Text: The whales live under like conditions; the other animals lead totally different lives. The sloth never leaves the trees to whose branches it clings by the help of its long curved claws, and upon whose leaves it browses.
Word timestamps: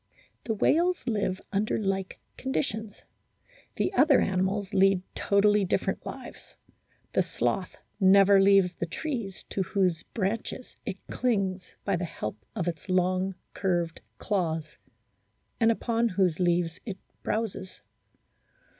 The 0.45 0.55
whales 0.55 1.05
live 1.05 1.39
under 1.53 1.77
like 1.77 2.19
conditions; 2.35 3.03
the 3.75 3.93
other 3.93 4.19
animals 4.19 4.73
lead 4.73 5.03
totally 5.13 5.63
different 5.63 6.03
lives. 6.07 6.55
The 7.13 7.21
sloth 7.21 7.75
never 7.99 8.41
leaves 8.41 8.73
the 8.73 8.87
trees 8.87 9.43
to 9.51 9.61
whose 9.61 10.01
branches 10.01 10.75
it 10.87 10.97
clings 11.05 11.75
by 11.85 11.97
the 11.97 12.05
help 12.05 12.43
of 12.55 12.67
its 12.67 12.89
long 12.89 13.35
curved 13.53 14.01
claws, 14.17 14.75
and 15.59 15.71
upon 15.71 16.09
whose 16.09 16.39
leaves 16.39 16.79
it 16.83 16.97
browses. 17.21 17.81